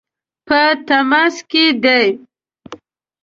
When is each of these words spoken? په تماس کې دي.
په 0.47 0.59
تماس 0.87 1.35
کې 1.49 1.65
دي. 1.83 2.05